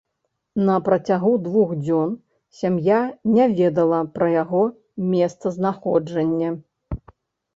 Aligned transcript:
На 0.67 0.75
працягу 0.85 1.33
двух 1.47 1.73
дзён 1.81 2.13
сям'я 2.61 3.01
не 3.35 3.45
ведала 3.59 4.01
пра 4.15 4.31
яго 4.43 4.63
месцазнаходжанне. 5.13 6.49